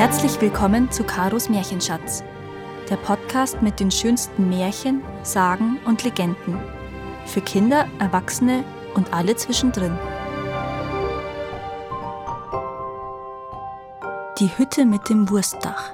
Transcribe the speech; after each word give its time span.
Herzlich 0.00 0.40
willkommen 0.40 0.90
zu 0.90 1.04
Karos 1.04 1.50
Märchenschatz, 1.50 2.24
der 2.88 2.96
Podcast 2.96 3.60
mit 3.60 3.80
den 3.80 3.90
schönsten 3.90 4.48
Märchen, 4.48 5.02
Sagen 5.22 5.78
und 5.84 6.04
Legenden. 6.04 6.58
Für 7.26 7.42
Kinder, 7.42 7.86
Erwachsene 7.98 8.64
und 8.94 9.12
alle 9.12 9.36
zwischendrin. 9.36 9.98
Die 14.38 14.48
Hütte 14.56 14.86
mit 14.86 15.10
dem 15.10 15.28
Wurstdach. 15.28 15.92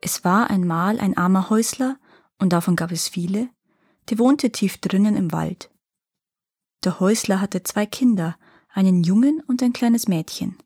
Es 0.00 0.24
war 0.24 0.50
einmal 0.50 0.98
ein 0.98 1.16
armer 1.16 1.48
Häusler, 1.48 1.96
und 2.40 2.52
davon 2.52 2.74
gab 2.74 2.90
es 2.90 3.06
viele, 3.06 3.48
der 4.08 4.18
wohnte 4.18 4.50
tief 4.50 4.78
drinnen 4.78 5.14
im 5.14 5.30
Wald. 5.30 5.70
Der 6.82 6.98
Häusler 6.98 7.40
hatte 7.40 7.62
zwei 7.62 7.86
Kinder, 7.86 8.36
einen 8.72 9.04
Jungen 9.04 9.40
und 9.46 9.62
ein 9.62 9.72
kleines 9.72 10.08
Mädchen. 10.08 10.58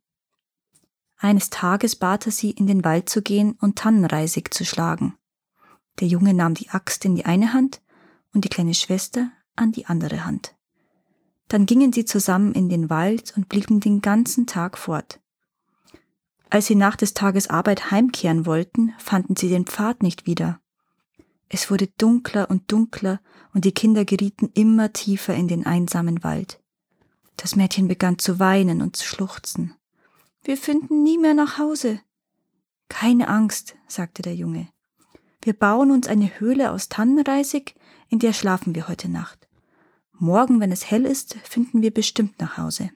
Eines 1.18 1.50
Tages 1.50 1.96
bat 1.96 2.26
er 2.26 2.32
sie, 2.32 2.50
in 2.50 2.66
den 2.66 2.84
Wald 2.84 3.08
zu 3.08 3.22
gehen 3.22 3.56
und 3.60 3.76
Tannenreisig 3.76 4.52
zu 4.52 4.64
schlagen. 4.64 5.14
Der 6.00 6.08
Junge 6.08 6.34
nahm 6.34 6.54
die 6.54 6.70
Axt 6.70 7.04
in 7.04 7.14
die 7.14 7.24
eine 7.24 7.52
Hand 7.52 7.80
und 8.32 8.44
die 8.44 8.48
kleine 8.48 8.74
Schwester 8.74 9.30
an 9.56 9.72
die 9.72 9.86
andere 9.86 10.24
Hand. 10.24 10.54
Dann 11.48 11.66
gingen 11.66 11.92
sie 11.92 12.04
zusammen 12.04 12.52
in 12.52 12.68
den 12.68 12.90
Wald 12.90 13.34
und 13.36 13.48
blieben 13.48 13.80
den 13.80 14.00
ganzen 14.00 14.46
Tag 14.46 14.76
fort. 14.76 15.20
Als 16.50 16.66
sie 16.66 16.74
nach 16.74 16.96
des 16.96 17.14
Tages 17.14 17.48
Arbeit 17.48 17.90
heimkehren 17.90 18.46
wollten, 18.46 18.92
fanden 18.98 19.36
sie 19.36 19.48
den 19.48 19.66
Pfad 19.66 20.02
nicht 20.02 20.26
wieder. 20.26 20.60
Es 21.48 21.70
wurde 21.70 21.88
dunkler 21.98 22.50
und 22.50 22.70
dunkler, 22.72 23.20
und 23.52 23.64
die 23.64 23.72
Kinder 23.72 24.04
gerieten 24.04 24.50
immer 24.54 24.92
tiefer 24.92 25.34
in 25.34 25.46
den 25.46 25.64
einsamen 25.64 26.24
Wald. 26.24 26.60
Das 27.36 27.54
Mädchen 27.54 27.86
begann 27.86 28.18
zu 28.18 28.40
weinen 28.40 28.82
und 28.82 28.96
zu 28.96 29.06
schluchzen. 29.06 29.74
Wir 30.44 30.58
finden 30.58 31.02
nie 31.02 31.16
mehr 31.16 31.32
nach 31.32 31.58
Hause. 31.58 32.00
Keine 32.90 33.28
Angst, 33.28 33.76
sagte 33.88 34.20
der 34.20 34.34
Junge. 34.34 34.68
Wir 35.40 35.54
bauen 35.54 35.90
uns 35.90 36.06
eine 36.06 36.38
Höhle 36.38 36.70
aus 36.70 36.90
Tannenreisig, 36.90 37.74
in 38.10 38.18
der 38.18 38.34
schlafen 38.34 38.74
wir 38.74 38.86
heute 38.86 39.08
Nacht. 39.08 39.48
Morgen, 40.12 40.60
wenn 40.60 40.70
es 40.70 40.90
hell 40.90 41.06
ist, 41.06 41.34
finden 41.44 41.80
wir 41.80 41.92
bestimmt 41.92 42.38
nach 42.40 42.58
Hause. 42.58 42.90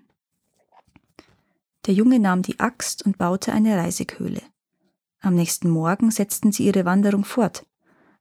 Der 1.87 1.95
Junge 1.95 2.19
nahm 2.19 2.43
die 2.43 2.61
Axt 2.61 3.05
und 3.07 3.17
baute 3.17 3.53
eine 3.53 3.79
Reisighöhle. 3.79 4.43
Am 5.21 5.35
nächsten 5.35 5.71
Morgen 5.71 6.11
setzten 6.11 6.53
sie 6.53 6.67
ihre 6.67 6.85
Wanderung 6.85 7.25
fort, 7.25 7.67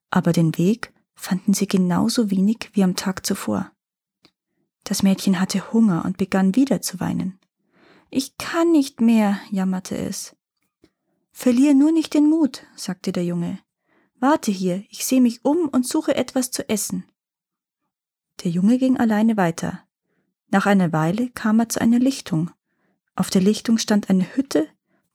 aber 0.09 0.31
den 0.31 0.57
Weg 0.57 0.93
fanden 1.15 1.53
sie 1.53 1.67
genauso 1.67 2.31
wenig 2.31 2.69
wie 2.73 2.83
am 2.83 2.95
Tag 2.95 3.25
zuvor. 3.25 3.71
Das 4.85 5.03
Mädchen 5.03 5.41
hatte 5.41 5.73
Hunger 5.73 6.05
und 6.05 6.17
begann 6.17 6.55
wieder 6.55 6.81
zu 6.81 7.01
weinen. 7.01 7.37
Ich 8.09 8.37
kann 8.37 8.71
nicht 8.71 9.01
mehr, 9.01 9.39
jammerte 9.51 9.97
es. 9.97 10.35
Verlier 11.31 11.73
nur 11.73 11.91
nicht 11.91 12.13
den 12.13 12.29
Mut, 12.29 12.63
sagte 12.75 13.11
der 13.11 13.25
Junge. 13.25 13.59
Warte 14.19 14.51
hier, 14.51 14.83
ich 14.89 15.05
sehe 15.05 15.21
mich 15.21 15.45
um 15.45 15.67
und 15.67 15.87
suche 15.87 16.15
etwas 16.15 16.49
zu 16.49 16.67
essen. 16.67 17.05
Der 18.43 18.51
Junge 18.51 18.77
ging 18.77 18.97
alleine 18.97 19.37
weiter. 19.37 19.83
Nach 20.49 20.65
einer 20.65 20.93
Weile 20.93 21.29
kam 21.31 21.59
er 21.59 21.69
zu 21.69 21.81
einer 21.81 21.99
Lichtung. 21.99 22.51
Auf 23.15 23.29
der 23.29 23.41
Lichtung 23.41 23.77
stand 23.77 24.09
eine 24.09 24.35
Hütte, 24.35 24.67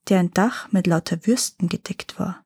deren 0.08 0.32
Dach 0.32 0.70
mit 0.72 0.86
lauter 0.86 1.26
Würsten 1.26 1.68
gedeckt 1.68 2.18
war. 2.18 2.44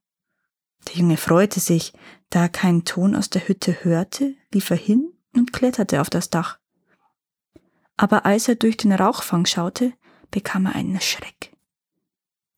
Der 0.88 0.96
Junge 0.96 1.16
freute 1.16 1.60
sich, 1.60 1.92
da 2.30 2.42
er 2.42 2.48
keinen 2.48 2.84
Ton 2.84 3.16
aus 3.16 3.30
der 3.30 3.48
Hütte 3.48 3.84
hörte, 3.84 4.34
lief 4.52 4.70
er 4.70 4.76
hin 4.76 5.12
und 5.34 5.52
kletterte 5.52 6.00
auf 6.00 6.10
das 6.10 6.30
Dach. 6.30 6.58
Aber 7.96 8.26
als 8.26 8.48
er 8.48 8.54
durch 8.54 8.76
den 8.76 8.92
Rauchfang 8.92 9.46
schaute, 9.46 9.92
bekam 10.30 10.66
er 10.66 10.74
einen 10.74 11.00
Schreck. 11.00 11.56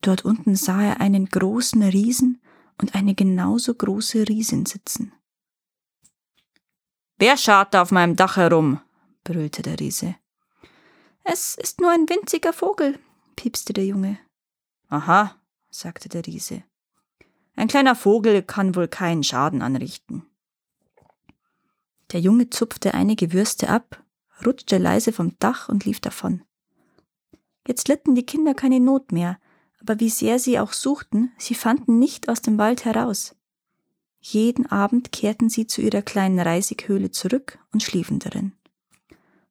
Dort 0.00 0.24
unten 0.24 0.54
sah 0.56 0.82
er 0.82 1.00
einen 1.00 1.26
großen 1.26 1.82
Riesen 1.82 2.40
und 2.80 2.94
eine 2.94 3.14
genauso 3.14 3.74
große 3.74 4.28
Riesin 4.28 4.66
sitzen. 4.66 5.12
Wer 7.18 7.36
schart 7.36 7.74
da 7.74 7.82
auf 7.82 7.90
meinem 7.90 8.14
Dach 8.16 8.36
herum? 8.36 8.80
brüllte 9.24 9.62
der 9.62 9.78
Riese. 9.80 10.14
Es 11.24 11.56
ist 11.56 11.80
nur 11.80 11.90
ein 11.90 12.08
winziger 12.08 12.52
Vogel, 12.52 12.98
piepste 13.36 13.72
der 13.72 13.84
Junge. 13.84 14.18
Aha, 14.88 15.36
sagte 15.68 16.08
der 16.08 16.24
Riese. 16.26 16.62
Ein 17.56 17.68
kleiner 17.68 17.96
Vogel 17.96 18.42
kann 18.42 18.76
wohl 18.76 18.86
keinen 18.86 19.24
Schaden 19.24 19.62
anrichten. 19.62 20.24
Der 22.12 22.20
Junge 22.20 22.48
zupfte 22.48 22.94
einige 22.94 23.32
Würste 23.32 23.68
ab, 23.68 24.02
rutschte 24.46 24.78
leise 24.78 25.12
vom 25.12 25.36
Dach 25.40 25.68
und 25.68 25.84
lief 25.84 26.00
davon. 26.00 26.44
Jetzt 27.68 27.86
litten 27.86 28.14
die 28.14 28.24
Kinder 28.24 28.54
keine 28.54 28.80
Not 28.80 29.12
mehr, 29.12 29.38
aber 29.78 30.00
wie 30.00 30.08
sehr 30.08 30.38
sie 30.38 30.58
auch 30.58 30.72
suchten, 30.72 31.32
sie 31.36 31.54
fanden 31.54 31.98
nicht 31.98 32.30
aus 32.30 32.40
dem 32.40 32.56
Wald 32.56 32.86
heraus. 32.86 33.36
Jeden 34.20 34.64
Abend 34.64 35.12
kehrten 35.12 35.50
sie 35.50 35.66
zu 35.66 35.82
ihrer 35.82 36.00
kleinen 36.00 36.40
Reisighöhle 36.40 37.10
zurück 37.10 37.58
und 37.70 37.82
schliefen 37.82 38.20
darin. 38.20 38.52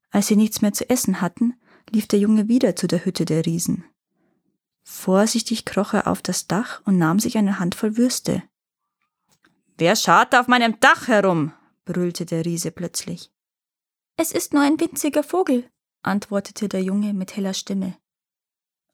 Als 0.09 0.25
sie 0.25 0.35
nichts 0.35 0.63
mehr 0.63 0.73
zu 0.73 0.89
essen 0.89 1.21
hatten, 1.21 1.53
lief 1.91 2.07
der 2.07 2.17
Junge 2.17 2.47
wieder 2.47 2.75
zu 2.75 2.87
der 2.87 3.05
Hütte 3.05 3.23
der 3.23 3.45
Riesen. 3.45 3.85
Vorsichtig 4.83 5.63
kroch 5.63 5.93
er 5.93 6.07
auf 6.07 6.23
das 6.23 6.47
Dach 6.47 6.81
und 6.85 6.97
nahm 6.97 7.19
sich 7.19 7.37
eine 7.37 7.59
Handvoll 7.59 7.97
Würste. 7.97 8.41
Wer 9.77 9.95
schart 9.95 10.33
auf 10.33 10.47
meinem 10.47 10.79
Dach 10.79 11.07
herum? 11.07 11.53
brüllte 11.85 12.25
der 12.25 12.45
Riese 12.45 12.71
plötzlich. 12.71 13.31
Es 14.15 14.31
ist 14.31 14.53
nur 14.53 14.63
ein 14.63 14.79
winziger 14.79 15.21
Vogel, 15.21 15.69
antwortete 16.01 16.67
der 16.67 16.81
Junge 16.81 17.13
mit 17.13 17.35
heller 17.35 17.53
Stimme. 17.53 17.95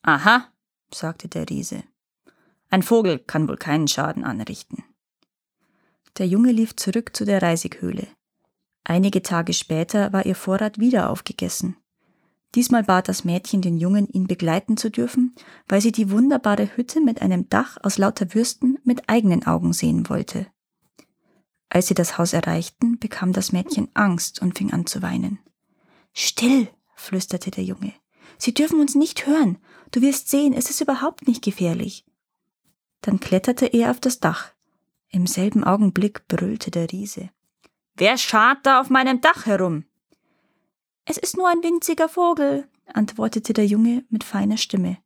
Aha, 0.03 0.49
sagte 0.93 1.29
der 1.29 1.49
Riese. 1.49 1.83
Ein 2.69 2.83
Vogel 2.83 3.19
kann 3.19 3.47
wohl 3.47 3.57
keinen 3.57 3.87
Schaden 3.87 4.23
anrichten. 4.23 4.83
Der 6.17 6.27
Junge 6.27 6.51
lief 6.51 6.75
zurück 6.75 7.15
zu 7.15 7.25
der 7.25 7.41
Reisighöhle. 7.41 8.07
Einige 8.83 9.21
Tage 9.21 9.53
später 9.53 10.11
war 10.11 10.25
ihr 10.25 10.35
Vorrat 10.35 10.77
wieder 10.77 11.09
aufgegessen. 11.09 11.77
Diesmal 12.53 12.83
bat 12.83 13.07
das 13.07 13.23
Mädchen 13.23 13.61
den 13.61 13.77
Jungen, 13.77 14.07
ihn 14.07 14.27
begleiten 14.27 14.77
zu 14.77 14.91
dürfen, 14.91 15.33
weil 15.67 15.81
sie 15.81 15.91
die 15.91 16.11
wunderbare 16.11 16.75
Hütte 16.75 17.01
mit 17.01 17.21
einem 17.21 17.49
Dach 17.49 17.77
aus 17.81 17.97
lauter 17.97 18.35
Würsten 18.35 18.77
mit 18.83 19.09
eigenen 19.09 19.47
Augen 19.47 19.73
sehen 19.73 20.09
wollte. 20.09 20.47
Als 21.69 21.87
sie 21.87 21.95
das 21.95 22.17
Haus 22.17 22.33
erreichten, 22.33 22.99
bekam 22.99 23.33
das 23.33 23.53
Mädchen 23.53 23.89
Angst 23.95 24.41
und 24.41 24.57
fing 24.57 24.71
an 24.71 24.85
zu 24.85 25.01
weinen. 25.01 25.39
Still, 26.13 26.67
flüsterte 26.93 27.49
der 27.49 27.63
Junge. 27.63 27.93
Sie 28.43 28.53
dürfen 28.53 28.81
uns 28.81 28.93
nicht 28.93 29.25
hören. 29.25 29.57
Du 29.91 30.01
wirst 30.01 30.27
sehen, 30.27 30.51
es 30.51 30.69
ist 30.69 30.81
überhaupt 30.81 31.29
nicht 31.29 31.41
gefährlich. 31.41 32.03
Dann 32.99 33.21
kletterte 33.21 33.67
er 33.67 33.89
auf 33.89 34.01
das 34.01 34.19
Dach. 34.19 34.51
Im 35.07 35.27
selben 35.27 35.63
Augenblick 35.63 36.27
brüllte 36.27 36.69
der 36.69 36.91
Riese. 36.91 37.29
Wer 37.95 38.17
schart 38.17 38.65
da 38.65 38.81
auf 38.81 38.89
meinem 38.89 39.21
Dach 39.21 39.45
herum? 39.45 39.85
Es 41.05 41.17
ist 41.17 41.37
nur 41.37 41.47
ein 41.47 41.63
winziger 41.63 42.09
Vogel, 42.09 42.67
antwortete 42.87 43.53
der 43.53 43.65
Junge 43.65 44.03
mit 44.09 44.25
feiner 44.25 44.57
Stimme. 44.57 44.97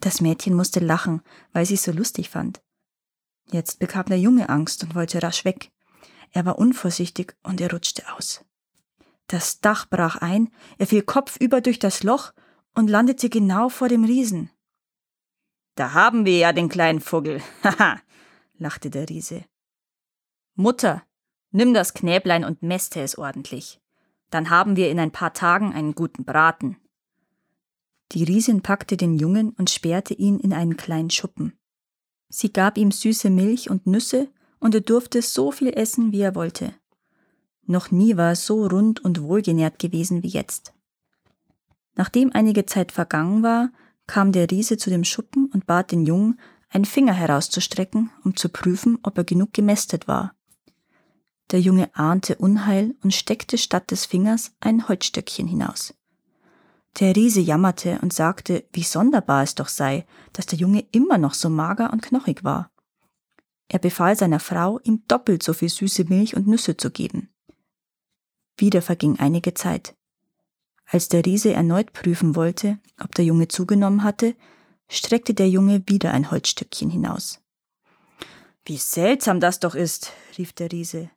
Das 0.00 0.20
Mädchen 0.20 0.52
musste 0.52 0.80
lachen, 0.80 1.22
weil 1.54 1.64
sie 1.64 1.74
es 1.74 1.84
so 1.84 1.92
lustig 1.92 2.28
fand. 2.28 2.60
Jetzt 3.50 3.78
bekam 3.78 4.04
der 4.04 4.20
Junge 4.20 4.50
Angst 4.50 4.84
und 4.84 4.94
wollte 4.94 5.22
rasch 5.22 5.46
weg. 5.46 5.70
Er 6.32 6.44
war 6.44 6.58
unvorsichtig 6.58 7.34
und 7.42 7.62
er 7.62 7.72
rutschte 7.72 8.02
aus. 8.14 8.44
Das 9.26 9.62
Dach 9.62 9.88
brach 9.88 10.16
ein, 10.16 10.52
er 10.76 10.86
fiel 10.86 11.00
kopfüber 11.00 11.62
durch 11.62 11.78
das 11.78 12.02
Loch 12.02 12.34
und 12.74 12.88
landete 12.88 13.28
genau 13.28 13.68
vor 13.68 13.88
dem 13.88 14.04
Riesen. 14.04 14.50
Da 15.74 15.94
haben 15.94 16.24
wir 16.26 16.38
ja 16.38 16.52
den 16.52 16.68
kleinen 16.68 17.00
Vogel. 17.00 17.40
Haha, 17.62 18.00
lachte 18.58 18.90
der 18.90 19.08
Riese. 19.08 19.44
Mutter, 20.54 21.02
nimm 21.50 21.74
das 21.74 21.94
Knäblein 21.94 22.44
und 22.44 22.62
mäste 22.62 23.00
es 23.00 23.16
ordentlich. 23.16 23.80
Dann 24.30 24.50
haben 24.50 24.76
wir 24.76 24.90
in 24.90 24.98
ein 24.98 25.10
paar 25.10 25.32
Tagen 25.32 25.72
einen 25.72 25.94
guten 25.94 26.24
Braten. 26.24 26.76
Die 28.12 28.24
Riesin 28.24 28.62
packte 28.62 28.96
den 28.96 29.18
Jungen 29.18 29.50
und 29.50 29.70
sperrte 29.70 30.14
ihn 30.14 30.38
in 30.38 30.52
einen 30.52 30.76
kleinen 30.76 31.10
Schuppen. 31.10 31.58
Sie 32.28 32.52
gab 32.52 32.76
ihm 32.76 32.90
süße 32.90 33.30
Milch 33.30 33.70
und 33.70 33.86
Nüsse, 33.86 34.28
und 34.62 34.76
er 34.76 34.80
durfte 34.80 35.22
so 35.22 35.50
viel 35.50 35.72
essen, 35.76 36.12
wie 36.12 36.20
er 36.20 36.36
wollte. 36.36 36.72
Noch 37.66 37.90
nie 37.90 38.16
war 38.16 38.28
er 38.30 38.36
so 38.36 38.64
rund 38.64 39.04
und 39.04 39.20
wohlgenährt 39.20 39.80
gewesen 39.80 40.22
wie 40.22 40.28
jetzt. 40.28 40.72
Nachdem 41.94 42.32
einige 42.32 42.66
Zeit 42.66 42.92
vergangen 42.92 43.42
war, 43.42 43.70
kam 44.06 44.32
der 44.32 44.50
Riese 44.50 44.76
zu 44.76 44.90
dem 44.90 45.04
Schuppen 45.04 45.46
und 45.46 45.66
bat 45.66 45.92
den 45.92 46.04
Jungen, 46.06 46.40
einen 46.70 46.84
Finger 46.84 47.12
herauszustrecken, 47.12 48.10
um 48.24 48.36
zu 48.36 48.48
prüfen, 48.48 48.98
ob 49.02 49.18
er 49.18 49.24
genug 49.24 49.52
gemästet 49.52 50.08
war. 50.08 50.34
Der 51.50 51.60
Junge 51.60 51.94
ahnte 51.94 52.36
Unheil 52.36 52.94
und 53.02 53.12
steckte 53.12 53.58
statt 53.58 53.90
des 53.90 54.06
Fingers 54.06 54.52
ein 54.60 54.88
Holzstöckchen 54.88 55.46
hinaus. 55.46 55.94
Der 56.98 57.14
Riese 57.14 57.40
jammerte 57.40 57.98
und 58.02 58.12
sagte, 58.12 58.64
wie 58.72 58.82
sonderbar 58.82 59.42
es 59.42 59.54
doch 59.54 59.68
sei, 59.68 60.06
dass 60.32 60.46
der 60.46 60.58
Junge 60.58 60.86
immer 60.92 61.18
noch 61.18 61.34
so 61.34 61.50
mager 61.50 61.92
und 61.92 62.02
knochig 62.02 62.44
war. 62.44 62.70
Er 63.68 63.78
befahl 63.78 64.16
seiner 64.16 64.40
Frau, 64.40 64.78
ihm 64.80 65.02
doppelt 65.08 65.42
so 65.42 65.54
viel 65.54 65.70
süße 65.70 66.04
Milch 66.04 66.36
und 66.36 66.46
Nüsse 66.46 66.76
zu 66.76 66.90
geben. 66.90 67.30
Wieder 68.58 68.82
verging 68.82 69.18
einige 69.18 69.54
Zeit. 69.54 69.94
Als 70.86 71.08
der 71.08 71.24
Riese 71.24 71.52
erneut 71.52 71.92
prüfen 71.92 72.36
wollte, 72.36 72.78
ob 73.02 73.14
der 73.14 73.24
Junge 73.24 73.48
zugenommen 73.48 74.04
hatte, 74.04 74.34
streckte 74.88 75.34
der 75.34 75.48
Junge 75.48 75.82
wieder 75.86 76.12
ein 76.12 76.30
Holzstückchen 76.30 76.90
hinaus. 76.90 77.40
Wie 78.64 78.76
seltsam 78.76 79.40
das 79.40 79.58
doch 79.58 79.74
ist, 79.74 80.12
rief 80.38 80.52
der 80.52 80.70
Riese. 80.70 81.10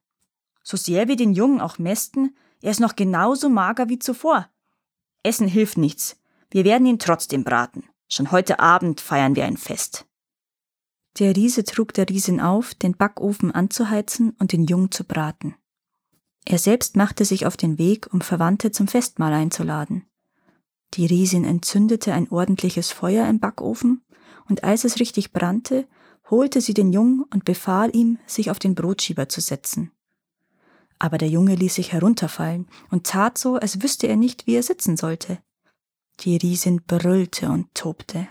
So 0.64 0.78
sehr 0.78 1.08
wir 1.08 1.16
den 1.16 1.34
Jungen 1.34 1.62
auch 1.62 1.78
mästen, 1.78 2.36
er 2.62 2.72
ist 2.72 2.80
noch 2.80 2.96
genauso 2.96 3.50
mager 3.50 3.90
wie 3.90 4.00
zuvor. 4.00 4.50
Essen 5.22 5.48
hilft 5.48 5.78
nichts. 5.78 6.18
Wir 6.50 6.64
werden 6.64 6.88
ihn 6.88 7.00
trotzdem 7.00 7.44
braten. 7.44 7.84
Schon 8.10 8.32
heute 8.32 8.60
Abend 8.60 9.02
feiern 9.02 9.36
wir 9.36 9.46
ein 9.46 9.58
Fest. 9.58 10.06
Der 11.20 11.36
Riese 11.36 11.64
trug 11.64 11.94
der 11.94 12.10
Riesin 12.10 12.42
auf, 12.42 12.74
den 12.74 12.96
Backofen 12.96 13.52
anzuheizen 13.52 14.36
und 14.40 14.52
den 14.52 14.66
Jungen 14.66 14.92
zu 14.92 15.04
braten. 15.04 15.56
Er 16.46 16.60
selbst 16.60 16.96
machte 16.96 17.26
sich 17.26 17.46
auf 17.46 17.58
den 17.58 17.80
Weg, 17.80 18.08
um 18.14 18.22
Verwandte 18.22 18.72
zum 18.72 18.88
Festmahl 18.88 19.34
einzuladen. 19.34 20.06
Die 20.94 21.08
Riesin 21.08 21.44
entzündete 21.44 22.14
ein 22.14 22.30
ordentliches 22.30 22.92
Feuer 22.92 23.28
im 23.28 23.40
Backofen, 23.40 24.04
und 24.48 24.64
als 24.64 24.84
es 24.84 25.00
richtig 25.00 25.34
brannte, 25.34 25.88
holte 26.30 26.62
sie 26.62 26.76
den 26.76 26.94
Jungen 26.94 27.24
und 27.34 27.46
befahl 27.46 27.96
ihm, 27.96 28.20
sich 28.28 28.52
auf 28.52 28.60
den 28.60 28.76
Brotschieber 28.76 29.28
zu 29.28 29.42
setzen. 29.42 29.92
Aber 31.00 31.18
der 31.18 31.28
Junge 31.28 31.56
ließ 31.56 31.76
sich 31.76 31.92
herunterfallen 31.92 32.68
und 32.90 33.08
tat 33.08 33.38
so, 33.38 33.56
als 33.56 33.82
wüsste 33.82 34.08
er 34.08 34.16
nicht, 34.16 34.48
wie 34.48 34.56
er 34.56 34.64
sitzen 34.64 34.98
sollte. 34.98 35.40
Die 36.22 36.38
Riesin 36.38 36.84
brüllte 36.86 37.50
und 37.50 37.74
tobte. 37.74 38.28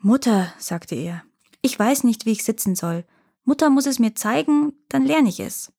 Mutter, 0.00 0.52
sagte 0.58 0.94
er, 0.94 1.22
ich 1.60 1.78
weiß 1.78 2.04
nicht, 2.04 2.24
wie 2.24 2.32
ich 2.32 2.44
sitzen 2.44 2.74
soll. 2.74 3.04
Mutter 3.44 3.68
muss 3.68 3.86
es 3.86 3.98
mir 3.98 4.14
zeigen, 4.14 4.72
dann 4.88 5.04
lerne 5.04 5.28
ich 5.28 5.40
es. 5.40 5.72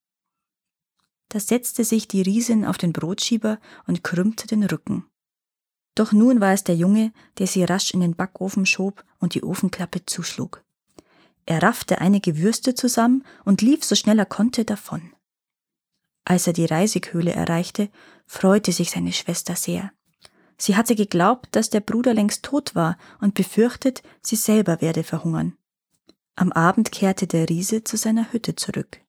Da 1.32 1.40
setzte 1.40 1.86
sich 1.86 2.10
die 2.10 2.22
Riesin 2.22 2.66
auf 2.66 2.78
den 2.78 2.92
Brotschieber 2.92 3.58
und 3.88 4.04
krümmte 4.04 4.48
den 4.48 4.64
Rücken. 4.64 5.06
Doch 5.96 6.12
nun 6.12 6.42
war 6.42 6.52
es 6.52 6.66
der 6.66 6.76
Junge, 6.76 7.14
der 7.38 7.48
sie 7.48 7.64
rasch 7.64 7.94
in 7.94 8.02
den 8.02 8.18
Backofen 8.18 8.66
schob 8.66 9.06
und 9.18 9.34
die 9.34 9.42
Ofenklappe 9.42 10.06
zuschlug. 10.06 10.62
Er 11.46 11.64
raffte 11.64 12.02
einige 12.02 12.38
Würste 12.38 12.76
zusammen 12.76 13.24
und 13.46 13.62
lief 13.62 13.86
so 13.86 13.96
schnell 13.96 14.20
er 14.20 14.26
konnte 14.26 14.66
davon. 14.66 15.14
Als 16.26 16.48
er 16.48 16.54
die 16.54 16.66
Reisighöhle 16.66 17.32
erreichte, 17.32 17.90
freute 18.26 18.74
sich 18.74 18.92
seine 18.92 19.14
Schwester 19.14 19.56
sehr. 19.56 19.94
Sie 20.58 20.76
hatte 20.76 20.96
geglaubt, 20.96 21.48
dass 21.56 21.70
der 21.70 21.80
Bruder 21.80 22.14
längst 22.14 22.44
tot 22.44 22.76
war 22.76 22.98
und 23.22 23.36
befürchtet, 23.36 24.04
sie 24.22 24.36
selber 24.36 24.82
werde 24.82 25.04
verhungern. 25.04 25.58
Am 26.36 26.52
Abend 26.52 26.92
kehrte 26.92 27.26
der 27.26 27.48
Riese 27.48 27.86
zu 27.86 27.96
seiner 27.96 28.34
Hütte 28.34 28.58
zurück. 28.58 29.00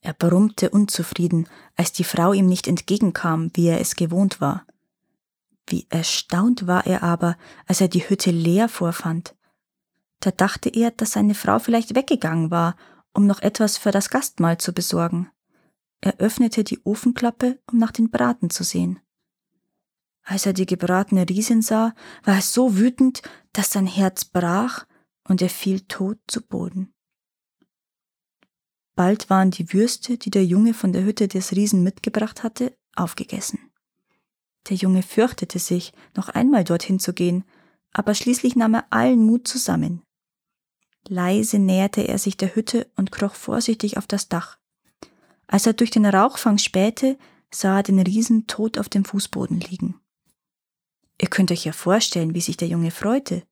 Er 0.00 0.14
brummte 0.14 0.70
unzufrieden, 0.70 1.48
als 1.76 1.92
die 1.92 2.04
Frau 2.04 2.32
ihm 2.32 2.46
nicht 2.46 2.66
entgegenkam, 2.66 3.50
wie 3.54 3.66
er 3.66 3.80
es 3.80 3.96
gewohnt 3.96 4.40
war. 4.40 4.66
Wie 5.66 5.86
erstaunt 5.90 6.66
war 6.66 6.86
er 6.86 7.02
aber, 7.02 7.36
als 7.66 7.80
er 7.80 7.88
die 7.88 8.08
Hütte 8.08 8.30
leer 8.30 8.68
vorfand. 8.68 9.36
Da 10.20 10.30
dachte 10.30 10.68
er, 10.68 10.90
dass 10.90 11.12
seine 11.12 11.34
Frau 11.34 11.58
vielleicht 11.58 11.94
weggegangen 11.94 12.50
war, 12.50 12.76
um 13.12 13.26
noch 13.26 13.40
etwas 13.40 13.76
für 13.76 13.90
das 13.90 14.10
Gastmahl 14.10 14.58
zu 14.58 14.72
besorgen. 14.72 15.30
Er 16.00 16.18
öffnete 16.18 16.64
die 16.64 16.80
Ofenklappe, 16.84 17.60
um 17.70 17.78
nach 17.78 17.92
den 17.92 18.10
Braten 18.10 18.50
zu 18.50 18.64
sehen. 18.64 19.00
Als 20.22 20.46
er 20.46 20.52
die 20.52 20.66
gebratene 20.66 21.28
Riesin 21.28 21.62
sah, 21.62 21.94
war 22.24 22.36
er 22.36 22.42
so 22.42 22.76
wütend, 22.76 23.22
dass 23.52 23.70
sein 23.70 23.86
Herz 23.86 24.24
brach 24.24 24.86
und 25.28 25.42
er 25.42 25.50
fiel 25.50 25.80
tot 25.82 26.18
zu 26.26 26.40
Boden. 26.46 26.94
Bald 29.00 29.30
waren 29.30 29.50
die 29.50 29.72
Würste, 29.72 30.18
die 30.18 30.28
der 30.28 30.44
Junge 30.44 30.74
von 30.74 30.92
der 30.92 31.02
Hütte 31.02 31.26
des 31.26 31.52
Riesen 31.52 31.82
mitgebracht 31.82 32.42
hatte, 32.42 32.76
aufgegessen. 32.94 33.58
Der 34.68 34.76
Junge 34.76 35.02
fürchtete 35.02 35.58
sich, 35.58 35.94
noch 36.14 36.28
einmal 36.28 36.64
dorthin 36.64 36.98
zu 36.98 37.14
gehen, 37.14 37.44
aber 37.94 38.12
schließlich 38.12 38.56
nahm 38.56 38.74
er 38.74 38.84
allen 38.90 39.24
Mut 39.24 39.48
zusammen. 39.48 40.02
Leise 41.08 41.58
näherte 41.58 42.02
er 42.02 42.18
sich 42.18 42.36
der 42.36 42.54
Hütte 42.54 42.88
und 42.94 43.10
kroch 43.10 43.34
vorsichtig 43.34 43.96
auf 43.96 44.06
das 44.06 44.28
Dach. 44.28 44.58
Als 45.46 45.66
er 45.66 45.72
durch 45.72 45.90
den 45.90 46.04
Rauchfang 46.04 46.58
spähte, 46.58 47.16
sah 47.50 47.78
er 47.78 47.82
den 47.82 48.00
Riesen 48.00 48.48
tot 48.48 48.76
auf 48.76 48.90
dem 48.90 49.06
Fußboden 49.06 49.60
liegen. 49.60 49.98
Ihr 51.18 51.28
könnt 51.28 51.50
euch 51.52 51.64
ja 51.64 51.72
vorstellen, 51.72 52.34
wie 52.34 52.42
sich 52.42 52.58
der 52.58 52.68
Junge 52.68 52.90
freute. 52.90 53.44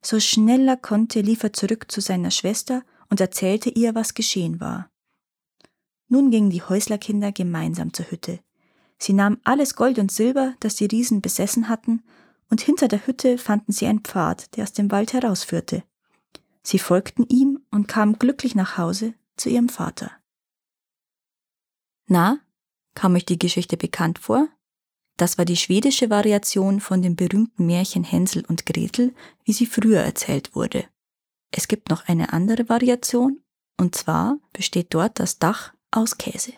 So 0.00 0.18
schnell 0.18 0.66
er 0.66 0.78
konnte, 0.78 1.20
lief 1.20 1.42
er 1.42 1.52
zurück 1.52 1.92
zu 1.92 2.00
seiner 2.00 2.30
Schwester 2.30 2.84
und 3.10 3.20
erzählte 3.20 3.68
ihr, 3.68 3.94
was 3.94 4.14
geschehen 4.14 4.60
war. 4.60 4.88
Nun 6.08 6.30
gingen 6.30 6.50
die 6.50 6.62
Häuslerkinder 6.62 7.32
gemeinsam 7.32 7.92
zur 7.92 8.10
Hütte. 8.10 8.40
Sie 8.98 9.12
nahmen 9.12 9.40
alles 9.44 9.74
Gold 9.74 9.98
und 9.98 10.12
Silber, 10.12 10.54
das 10.60 10.76
die 10.76 10.86
Riesen 10.86 11.20
besessen 11.20 11.68
hatten, 11.68 12.02
und 12.50 12.60
hinter 12.60 12.88
der 12.88 13.06
Hütte 13.06 13.38
fanden 13.38 13.72
sie 13.72 13.86
einen 13.86 14.00
Pfad, 14.00 14.56
der 14.56 14.64
aus 14.64 14.72
dem 14.72 14.90
Wald 14.90 15.12
herausführte. 15.12 15.82
Sie 16.62 16.78
folgten 16.78 17.24
ihm 17.28 17.60
und 17.70 17.88
kamen 17.88 18.18
glücklich 18.18 18.54
nach 18.54 18.78
Hause 18.78 19.14
zu 19.36 19.48
ihrem 19.48 19.68
Vater. 19.68 20.10
Na, 22.06 22.38
kam 22.94 23.14
euch 23.14 23.26
die 23.26 23.38
Geschichte 23.38 23.76
bekannt 23.76 24.18
vor? 24.18 24.48
Das 25.16 25.38
war 25.38 25.44
die 25.44 25.56
schwedische 25.56 26.10
Variation 26.10 26.80
von 26.80 27.02
dem 27.02 27.16
berühmten 27.16 27.66
Märchen 27.66 28.04
Hänsel 28.04 28.44
und 28.46 28.66
Gretel, 28.66 29.14
wie 29.44 29.52
sie 29.52 29.66
früher 29.66 30.00
erzählt 30.00 30.54
wurde. 30.54 30.86
Es 31.50 31.68
gibt 31.68 31.90
noch 31.90 32.08
eine 32.08 32.32
andere 32.32 32.68
Variation, 32.68 33.40
und 33.78 33.94
zwar 33.94 34.38
besteht 34.52 34.92
dort 34.92 35.20
das 35.20 35.38
Dach 35.38 35.73
aus 35.94 36.18
Käse. 36.18 36.52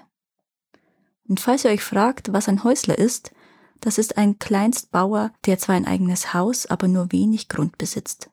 Und 1.28 1.40
falls 1.40 1.64
ihr 1.64 1.70
euch 1.70 1.82
fragt, 1.82 2.32
was 2.32 2.48
ein 2.48 2.64
Häusler 2.64 2.98
ist, 2.98 3.32
das 3.80 3.98
ist 3.98 4.16
ein 4.16 4.38
Kleinstbauer, 4.38 5.32
der 5.44 5.58
zwar 5.58 5.74
ein 5.74 5.86
eigenes 5.86 6.32
Haus, 6.32 6.66
aber 6.66 6.88
nur 6.88 7.12
wenig 7.12 7.48
Grund 7.48 7.78
besitzt. 7.78 8.30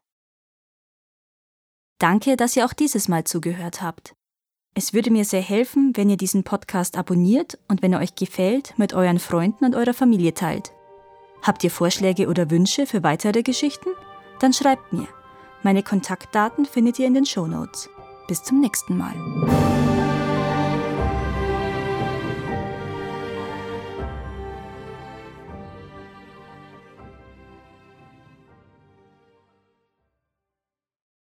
Danke, 2.00 2.38
dass 2.38 2.56
ihr 2.56 2.66
auch 2.66 2.74
dieses 2.74 3.08
Mal 3.08 3.24
zugehört 3.24 3.82
habt. 3.82 4.16
Es 4.76 4.94
würde 4.94 5.12
mir 5.12 5.26
sehr 5.26 5.42
helfen, 5.42 5.92
wenn 5.96 6.10
ihr 6.10 6.18
diesen 6.18 6.44
Podcast 6.44 6.98
abonniert 6.98 7.60
und 7.68 7.82
wenn 7.82 7.94
er 7.94 8.00
euch 8.00 8.16
gefällt, 8.16 8.78
mit 8.78 8.94
euren 8.94 9.20
Freunden 9.20 9.66
und 9.66 9.76
eurer 9.76 9.94
Familie 9.94 10.34
teilt. 10.34 10.72
Habt 11.44 11.64
ihr 11.64 11.72
Vorschläge 11.72 12.28
oder 12.28 12.50
Wünsche 12.50 12.88
für 12.88 13.04
weitere 13.04 13.44
Geschichten? 13.44 13.90
Dann 14.40 14.54
schreibt 14.54 14.92
mir. 14.92 15.08
Meine 15.62 15.84
Kontaktdaten 15.84 16.66
findet 16.66 17.00
ihr 17.00 17.08
in 17.08 17.14
den 17.14 17.26
Show 17.26 17.48
Notes. 17.48 17.90
Bis 18.28 18.44
zum 18.44 18.60
nächsten 18.60 18.98
Mal. 18.98 19.73